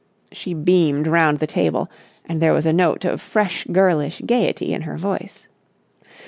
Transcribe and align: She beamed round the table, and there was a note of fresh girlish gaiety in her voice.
She 0.31 0.55
beamed 0.55 1.05
round 1.05 1.37
the 1.37 1.45
table, 1.45 1.87
and 2.25 2.41
there 2.41 2.53
was 2.53 2.65
a 2.65 2.73
note 2.73 3.05
of 3.05 3.21
fresh 3.21 3.67
girlish 3.71 4.19
gaiety 4.25 4.73
in 4.73 4.81
her 4.81 4.97
voice. 4.97 5.47